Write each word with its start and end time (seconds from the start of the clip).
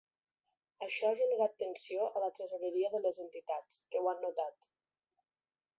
Això 0.85 1.09
ha 1.11 1.17
generat 1.19 1.53
tensió 1.63 2.07
a 2.07 2.23
la 2.25 2.31
tresoreria 2.39 2.93
de 2.95 3.03
les 3.05 3.21
entitats, 3.27 3.79
que 3.93 4.01
ho 4.03 4.13
han 4.15 4.27
notat. 4.29 4.71